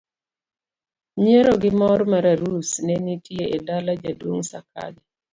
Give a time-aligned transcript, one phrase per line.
[1.21, 5.03] nyiero gi mor mar arus ne nitie e dala jaduong' Sakaja